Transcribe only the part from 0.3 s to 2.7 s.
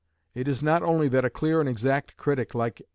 It is not only that a clear and exact critic